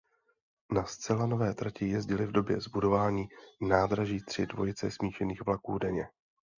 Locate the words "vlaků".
5.45-5.77